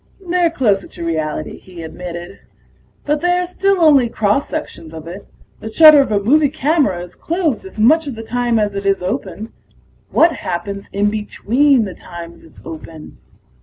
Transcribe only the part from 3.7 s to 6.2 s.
only cross sections of it. The shutter of a